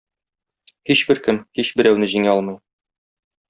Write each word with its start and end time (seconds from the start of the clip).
Һичберкем 0.91 1.39
һичберәүне 1.61 2.11
җиңә 2.17 2.35
алмый. 2.35 2.61